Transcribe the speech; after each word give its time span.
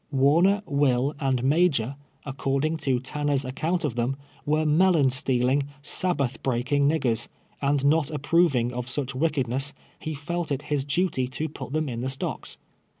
Warner, 0.09 0.63
"VYill 0.67 1.13
and 1.19 1.43
Major, 1.43 1.95
according 2.25 2.77
to 2.77 2.99
Tanner's 2.99 3.45
ac 3.45 3.53
count 3.55 3.83
of 3.85 3.93
them, 3.93 4.15
were 4.47 4.65
melon 4.65 5.11
stealing, 5.11 5.67
Sabbath 5.83 6.41
break 6.41 6.71
ing 6.71 6.89
niggers, 6.89 7.27
and 7.61 7.85
not 7.85 8.09
approving 8.09 8.73
of 8.73 8.89
such 8.89 9.13
wickedness, 9.13 9.73
ho 10.03 10.15
felt 10.15 10.51
it 10.51 10.63
his 10.73 10.83
duty 10.85 11.27
to 11.27 11.47
pnt 11.47 11.73
them 11.73 11.87
in 11.87 12.01
the 12.01 12.09
stocks. 12.09 12.57